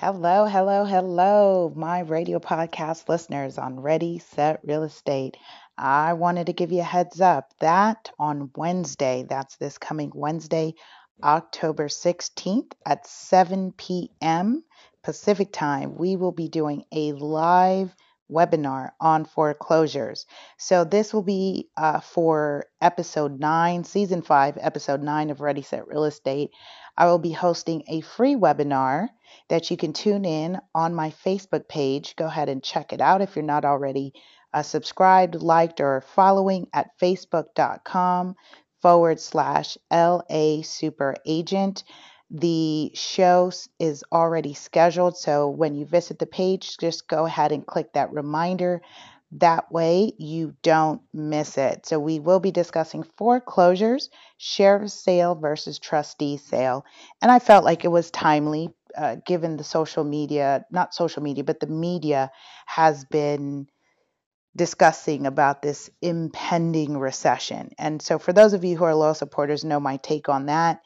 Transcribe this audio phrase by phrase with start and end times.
[0.00, 5.36] Hello, hello, hello, my radio podcast listeners on Ready, Set, Real Estate.
[5.76, 10.72] I wanted to give you a heads up that on Wednesday, that's this coming Wednesday,
[11.22, 14.64] October 16th at 7 p.m.
[15.04, 17.94] Pacific time, we will be doing a live
[18.30, 20.26] webinar on foreclosures.
[20.58, 25.86] So, this will be uh, for episode 9, season 5, episode 9 of Ready Set
[25.86, 26.50] Real Estate.
[26.96, 29.08] I will be hosting a free webinar
[29.48, 32.16] that you can tune in on my Facebook page.
[32.16, 34.12] Go ahead and check it out if you're not already
[34.52, 38.34] uh, subscribed, liked, or following at facebook.com
[38.82, 41.84] forward slash LA Super Agent.
[42.30, 47.66] The show is already scheduled, so when you visit the page, just go ahead and
[47.66, 48.82] click that reminder.
[49.32, 51.86] That way, you don't miss it.
[51.86, 56.84] So, we will be discussing foreclosures, sheriff sale versus trustee sale.
[57.22, 61.44] And I felt like it was timely uh, given the social media, not social media,
[61.44, 62.30] but the media
[62.66, 63.68] has been
[64.56, 67.70] discussing about this impending recession.
[67.78, 70.80] And so, for those of you who are loyal supporters, know my take on that.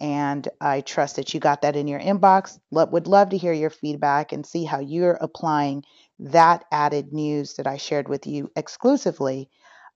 [0.00, 2.58] And I trust that you got that in your inbox.
[2.70, 5.84] would love to hear your feedback and see how you're applying
[6.18, 9.48] that added news that I shared with you exclusively.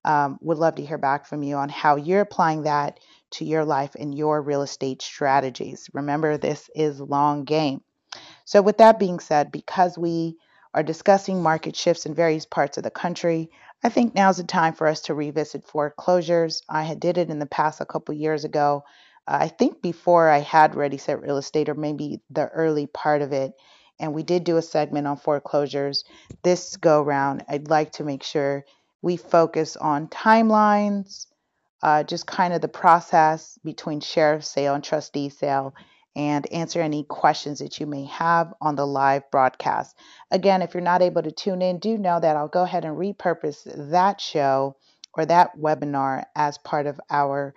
[0.04, 3.00] Um, would love to hear back from you on how you're applying that
[3.32, 5.90] to your life and your real estate strategies.
[5.92, 7.82] Remember, this is long game.
[8.44, 10.36] So, with that being said, because we
[10.72, 13.50] are discussing market shifts in various parts of the country,
[13.82, 16.62] I think now's the time for us to revisit foreclosures.
[16.68, 18.84] I had did it in the past a couple years ago.
[19.28, 23.32] I think before I had Ready Set Real Estate, or maybe the early part of
[23.32, 23.52] it,
[24.00, 26.04] and we did do a segment on foreclosures.
[26.42, 28.64] This go round, I'd like to make sure
[29.02, 31.26] we focus on timelines,
[31.82, 35.74] uh, just kind of the process between sheriff sale and trustee sale,
[36.16, 39.94] and answer any questions that you may have on the live broadcast.
[40.30, 42.96] Again, if you're not able to tune in, do know that I'll go ahead and
[42.96, 44.76] repurpose that show
[45.14, 47.54] or that webinar as part of our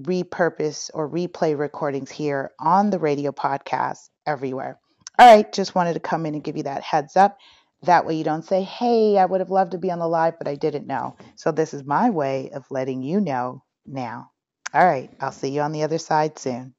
[0.00, 4.78] repurpose or replay recordings here on the radio podcast everywhere.
[5.18, 7.38] All right, just wanted to come in and give you that heads up.
[7.82, 10.38] That way you don't say, hey, I would have loved to be on the live,
[10.38, 11.16] but I didn't know.
[11.36, 14.30] So this is my way of letting you know now.
[14.72, 16.74] All right, I'll see you on the other side soon.